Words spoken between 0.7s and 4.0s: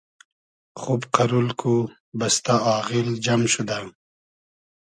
خوب قئرول کو، بئستۂ آغیل جئم شودۂ